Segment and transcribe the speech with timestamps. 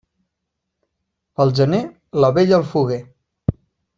[1.41, 1.83] Pel gener,
[2.25, 3.01] la vella al foguer.